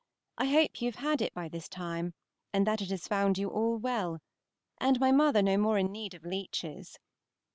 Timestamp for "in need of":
5.77-6.23